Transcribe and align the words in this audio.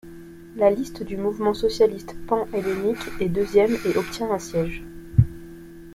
La 0.55 0.71
liste 0.71 1.03
du 1.03 1.15
Mouvement 1.15 1.53
socialiste 1.53 2.15
panhellénique 2.25 3.07
est 3.19 3.29
deuxième 3.29 3.77
et 3.85 3.95
obtient 3.95 4.31
un 4.31 4.39
siège. 4.39 4.81